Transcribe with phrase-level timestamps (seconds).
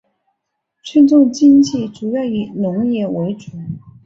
[0.83, 3.51] 村中经济主要以农业为主。